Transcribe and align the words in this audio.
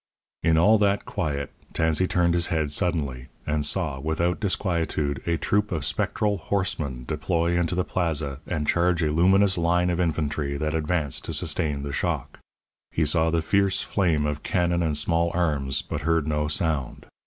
In 0.41 0.57
all 0.57 0.79
that 0.79 1.05
quiet 1.05 1.51
Tansey 1.73 2.07
turned 2.07 2.33
his 2.33 2.47
head 2.47 2.71
suddenly, 2.71 3.27
and 3.45 3.63
saw, 3.63 3.99
without 3.99 4.39
disquietude, 4.39 5.21
a 5.27 5.37
troop 5.37 5.71
of 5.71 5.85
spectral 5.85 6.39
horsemen 6.39 7.05
deploy 7.07 7.55
into 7.55 7.75
the 7.75 7.83
Plaza 7.83 8.39
and 8.47 8.67
charge 8.67 9.03
a 9.03 9.11
luminous 9.11 9.59
line 9.59 9.91
of 9.91 9.99
infantry 9.99 10.57
that 10.57 10.73
advanced 10.73 11.23
to 11.25 11.33
sustain 11.33 11.83
the 11.83 11.93
shock. 11.93 12.39
He 12.89 13.05
saw 13.05 13.29
the 13.29 13.43
fierce 13.43 13.83
flame 13.83 14.25
of 14.25 14.41
cannon 14.41 14.81
and 14.81 14.97
small 14.97 15.29
arms, 15.35 15.83
but 15.83 16.01
heard 16.01 16.25
no 16.27 16.47
sound. 16.47 17.05